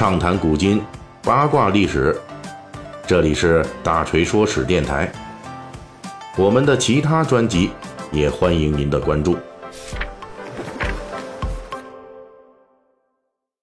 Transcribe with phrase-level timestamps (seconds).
[0.00, 0.80] 畅谈古今，
[1.22, 2.18] 八卦历史。
[3.06, 5.12] 这里是大锤说史电台。
[6.38, 7.68] 我们的其他专辑
[8.10, 9.36] 也欢迎您的关注。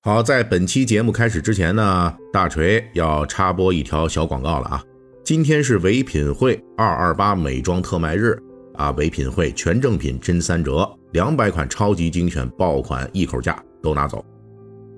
[0.03, 4.83] 好，在本期节目开始之前呢，大锤要插播一条小广告了啊！
[5.23, 8.37] 今天是唯品会二二八美妆特卖日
[8.75, 14.23] 啊，唯品会全正品真三折，两百款超级精选爆款一口价都拿走。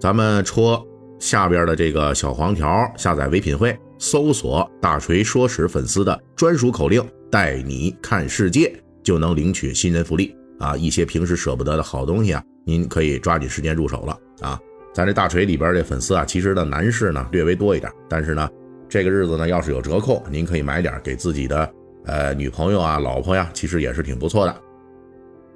[0.01, 0.85] 咱们戳
[1.19, 8.73] 下边的这个小黄条，下载唯品会，搜索“大锤说史”粉丝的专属口令，带你看世界，
[9.03, 10.75] 就能领取新人福利啊！
[10.77, 14.59] 一些平时舍不得的好东西啊，您可以抓紧时间入手了啊！
[14.93, 18.49] 咱这大锤里边的粉丝啊，其实呢男士呢略微多一点，但是呢
[18.87, 21.69] 这个日子呢要是有折扣，您可以买点给自己的
[22.05, 24.55] 呃女朋友啊、老婆呀，其实也是挺不错的。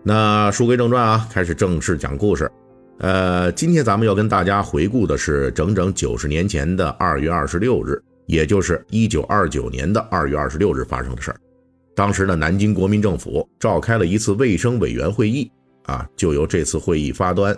[0.04, 2.52] 那书归正传啊，开始正式讲故事。
[3.04, 11.38] 呃，今天咱们要跟大家回顾的是整整九十年前的二月二十六日，也就是一九二九年的二月二十六日发生的事儿。
[11.94, 15.52] 当时的南京国民政府召开了一次卫生委员会议，
[15.84, 17.54] 啊，就由这次会议发端，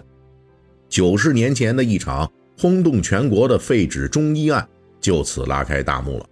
[0.90, 4.68] 九十年前的一场轰动全国的废止中医案
[5.00, 6.26] 就此拉开大幕了。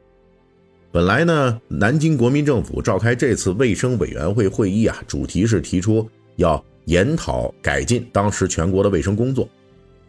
[0.92, 6.66] 本来呢，南京国民政府召开这次卫生委员会会议啊，主题是提出要。
[6.86, 9.48] 研讨改进当时全国的卫生工作。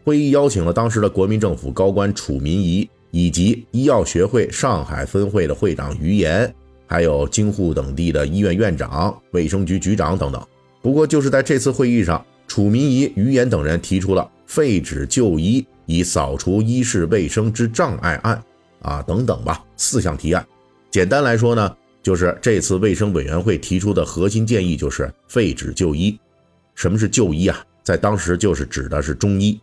[0.03, 6.53] 会议邀请了当时的国民政府高官楚民仪，以及医药学会上海分会的会长于岩，
[6.85, 10.47] 还有京沪等地的医院院长、卫生局局长等等。
[10.81, 18.43] 不过，就是在这次会议上，楚民仪、于岩等人提出了废止旧医，以扫除医事卫生之障碍案，
[18.83, 20.45] 啊等等吧，四项提案。
[20.91, 26.15] 简单来说呢，就是这次卫生委员会提出的核心建议就是废止旧医。
[26.75, 27.65] 什么是就医啊？
[27.83, 29.59] 在当时就是指的是中医，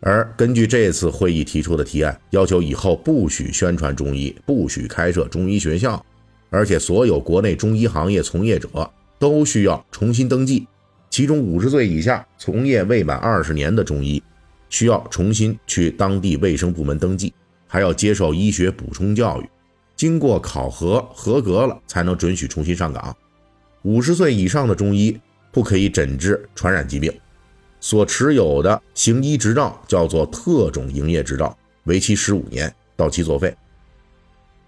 [0.00, 6.02] 而根据这次会议提出的提案，要求以后不许宣传中医，不许开设中医学校，
[6.48, 10.66] 而且所有国内中医行业从业者都需要重新登记，
[11.10, 14.22] 其中五十岁以下从业未满二十年的中医
[14.70, 17.34] 需要重新去当地卫生部门登记，
[17.68, 19.48] 还要接受医学补充教育，
[19.94, 23.14] 经过考核合格了才能准许重新上岗。
[23.82, 25.20] 五十岁以上的中医。
[25.52, 27.12] 不可以诊治传染疾病，
[27.78, 33.54] 所持有的行医执照叫做特种营业执照，为期十五年，到期作废。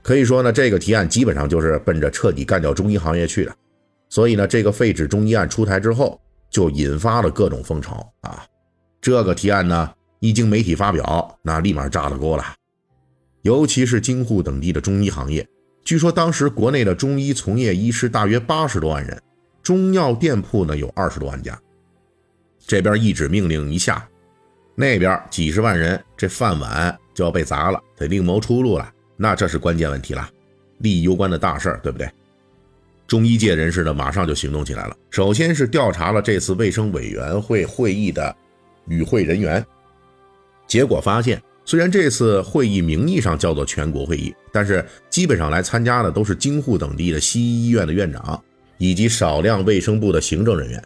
[0.03, 3.57] 可以说呢，这个提案基本上就是奔着彻底干掉中医行业去的。
[4.11, 8.45] 所以呢，这个废止中医案出台之后，就引发了各种风潮啊。
[9.01, 9.91] 这个提案呢，
[10.21, 12.45] 一经媒体发表，那立马炸了锅了。
[13.41, 15.47] 尤其是京沪等地的中医行业，
[15.83, 19.21] 据说当时国内的中医从业医师大约八十多万人。
[19.65, 21.59] 中药店铺呢有二十多万家，
[22.67, 24.07] 这边一纸命令一下，
[24.75, 28.93] 那边几十万人这饭碗就要被砸了，得另谋出路了。
[29.17, 30.29] 那这是关键问题了，
[30.79, 32.07] 利益攸关的大事儿，对不对？
[33.07, 38.37] 中医界人士呢马上就行动起来了，首先是调查了这次卫生委员会会议的
[38.87, 39.65] 与会人员，
[40.67, 48.43] 结果发现，虽然这次会议名义上叫做全国会议，但是基本上来参加的都是京沪等地的西医医院的院长。
[48.85, 50.83] 以及少量卫生部的行政人员，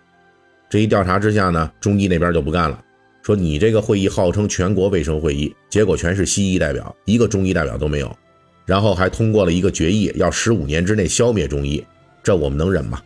[0.71, 2.81] 这一调查之下呢，中医那边就不干了，
[3.23, 8.17] 说你这个会议号称全国卫生会议，结果全是西医代表，一个中医代表都没有，
[8.65, 11.85] 然后还通过了一个决议，要十五年之内消灭中医，
[12.23, 13.03] 这我们能忍吗？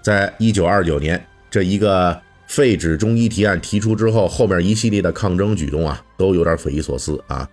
[0.00, 1.20] 在一九二九年，
[1.50, 2.16] 这一个
[2.46, 7.48] 废止中医提案提出之后，后面一系列的抗争举动啊，都有点匪夷所思啊。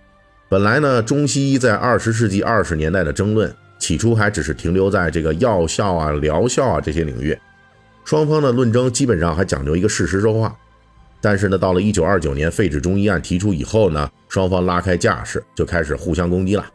[0.48, 3.52] 本来呢，中西医在二十世纪二十年代的争论。
[3.88, 7.38] 起初还只是停留在这个药效啊、疗效啊这些领域，
[8.04, 10.54] 双方的论争基本上还讲究一个事实说话。
[11.22, 16.66] 但是呢，到了一九二九年废止中医案提出以后呢，双方拉开架势，就开始互相攻击了。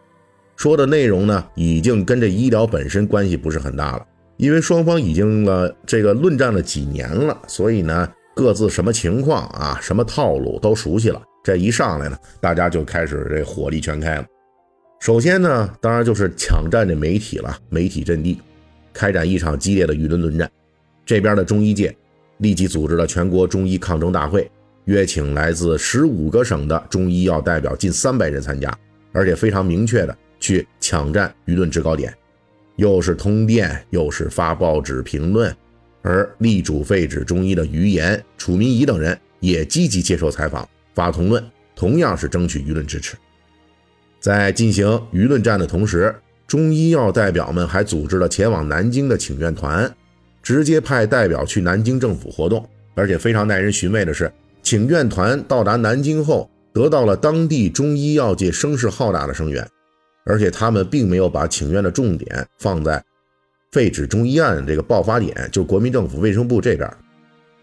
[0.57, 4.07] 说的内容呢，已经跟这医疗本身关系不是很大了，
[4.39, 11.21] 因为双方已经了这个论战了几年了，所以呢，各自什么情况啊、什么套路都熟悉了。
[11.45, 14.25] 这一上来呢，大家就开始这火力全开了。
[15.03, 18.41] 首先呢，当然就是抢占这媒体了，媒体阵地，
[18.93, 20.49] 开展一场激烈的舆论论战。
[21.05, 21.93] 这边的中医界
[22.37, 24.49] 立即组织了全国中医抗争大会，
[24.85, 28.73] 约请来自十五个省的中医药代表近三百人参加，
[29.11, 32.17] 而且非常明确的去抢占舆论制高点，
[32.77, 35.53] 又是通电，又是发报纸评论。
[36.03, 41.45] 而力主废止中医的于岩、楚民仪等人也积极接受采访，发同论，
[41.75, 43.17] 同样是争取舆论支持。
[44.23, 46.15] 在进行舆论战的同时，
[46.47, 49.93] 中医药代表们还组织了前往南京的请愿团，
[50.41, 52.65] 直接派代表去南京政府活动。
[52.95, 54.31] 而且非常耐人寻味的是，
[54.63, 59.67] 请愿团到达南京后，得到了当地中医药界声势浩大的声援，
[60.25, 63.03] 而且他们并没有把请愿的重点放在
[63.73, 66.89] 废止中医案这个爆发点，就国民政府卫生部这边，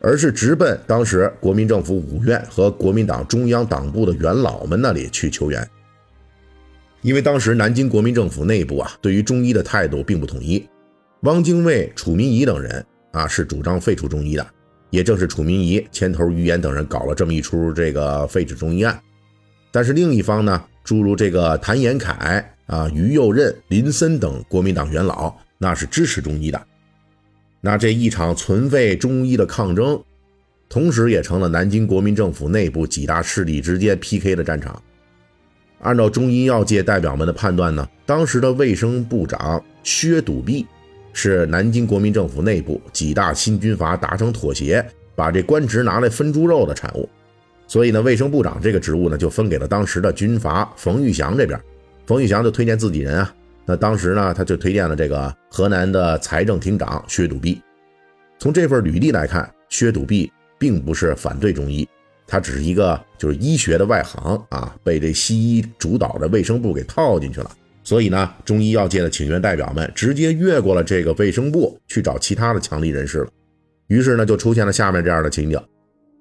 [0.02, 5.66] 而是直奔当时国民政府五院和国民党中央党部的元老们那里去求援。
[7.02, 10.68] 因为当时南京国民政府内部啊，对于中医的态度并不统一，
[11.22, 14.48] 汪精卫、楚民仪等人啊是主张废除中医的。
[14.92, 19.00] 也正是楚民仪牵头于言等人搞了这么一出这个废止中医案，
[19.72, 26.60] 但是另一方呢，诸如这个谭延闿啊、于右任、林森等国民党元老，那是支持中医的。
[27.62, 30.02] 那这一场存废中医的抗争，
[30.68, 34.82] 同时也成了南京国民政府内部几大势力之间 PK 的战场。
[35.82, 40.66] 按照中医药界代表们的判断呢，当时的卫生部长薛笃弼。
[41.12, 44.86] 是南京国民政府内部几大新军阀达成妥协，
[45.16, 47.10] 把这官职拿来分猪肉的产物。
[47.68, 51.60] 所以呢，卫生部长这个职务呢，就分给了当时的军阀冯玉祥这边。
[52.06, 53.34] 冯玉祥就推荐自己人啊，
[53.66, 57.60] 那当时呢，他就推荐了这个河南的财政厅长薛笃弼。
[58.38, 61.86] 从这份履历来看，薛笃弼并不是反对中医，
[62.30, 67.52] 他只是一个就是医学的外行啊，被这西医主导的卫生部给套进去了。
[67.84, 73.28] 所以呢，中医药界的请愿代表们直接越过了这个卫生部，去找其他的强力人士了。
[73.88, 75.60] 于是呢，就出现了下面这样的情景。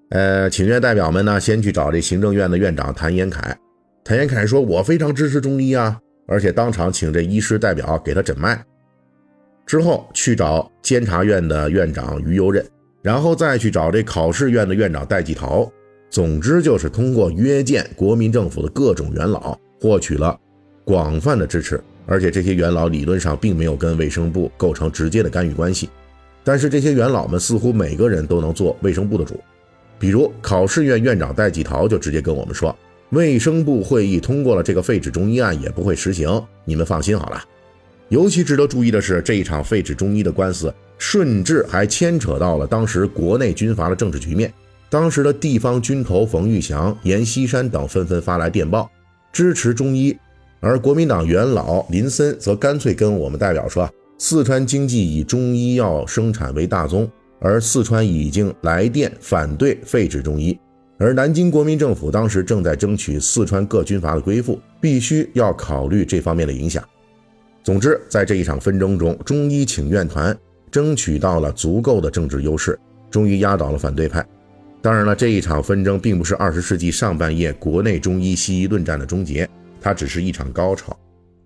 [0.08, 3.54] 呃，请愿代表们呢，先去找这行政院的院长谭延闿。
[4.02, 8.64] 谭延闿说：“我非常支持中医啊，而且当场请这医师代表给他诊脉。”
[9.66, 12.64] 之后去找监察院的院长于右任，
[13.02, 15.70] 然后再去找这考试院的院长戴季陶。
[16.10, 20.38] 总之就是通过约见国民政府的各种元老，获取了。
[20.84, 25.90] 广泛的支持，而且这些元老理论上并没有跟卫生部构成直接的干预关系，
[26.42, 29.38] 但是这些元老们似乎每个人都能做卫生部的主。
[29.98, 32.74] 比如考试院院长戴季陶就直接跟我们说，
[33.10, 37.44] 卫生部会议通过了这个废止中医案也不会实行，你们放心好了。
[38.08, 44.50] 尤其值得注意的是，这一场废止中医的官司，顺治还牵扯到了当时国内军阀的政治局面。
[44.90, 48.90] 当时的地方军头冯玉祥、阎锡山等纷纷发来电报，
[49.32, 50.16] 支持中医。
[50.60, 53.88] 而国民党元老林森则干脆跟我们代表说
[54.18, 57.08] ：“四川经济以中医药生产为大宗，
[57.38, 60.58] 而四川已经来电反对废止中医。
[60.98, 66.82] 而南京国民政府当时正在争取四川各军阀的归附，必须要考虑这方面的影响。
[67.62, 70.36] 总之，在这一场纷争中，中医请愿团
[70.70, 72.76] 争取到了足够的政治优势，
[73.10, 74.26] 终于压倒了反对派。
[74.80, 79.48] 当然了，这一场纷争并不是二十世纪上半叶国内中医西医论战的终结。”
[79.80, 80.96] 它只是一场高潮，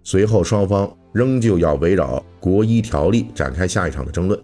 [0.03, 4.41] 随后双方仍旧要围绕国医条例展开下一场的争论。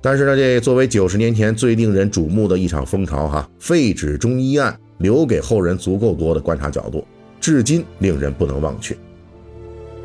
[0.00, 7.06] 但是呢，这作为九十年前最令人瞩目的一场风潮，哈，废止中医案留给后人足够多的观察角度，
[7.40, 8.96] 至今令人不能忘却。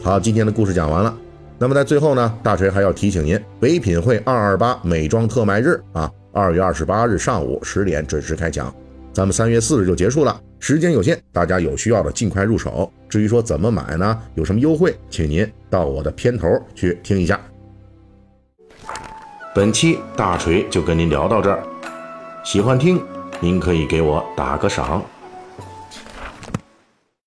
[0.02, 1.18] 好，今天的故事讲完了。
[1.62, 8.74] 那么在最后呢，大锤还要提醒您，唯品会二二八美妆特卖日啊，二月二十八日上午十点准时开抢，
[9.14, 10.42] 咱们三月四日就结束了。
[10.58, 12.92] 时间有限，大家有需要的尽快入手。
[13.08, 14.20] 至于说怎么买呢？
[14.34, 17.40] 有什么优惠，请您到我的片头去听一下。
[19.54, 21.62] 本期大锤就跟您聊到这儿，
[22.44, 23.00] 喜欢听
[23.40, 25.06] 您可以给我打个赏。